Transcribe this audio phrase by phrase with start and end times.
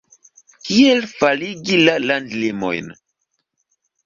[0.69, 2.91] Kiel faligi la landlimojn?